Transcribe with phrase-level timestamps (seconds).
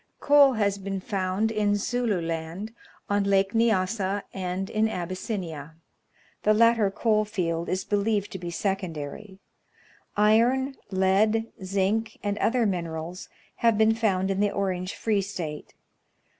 [0.19, 2.73] Coal has been found in Zulu Land,
[3.07, 5.75] on Lake Nyassa, and in Abyssinia.
[6.41, 9.37] The latter coal field is believed to be secondary.
[10.17, 15.75] Iron, lead, zinc, and other minerals, have been found in the Orange Free State.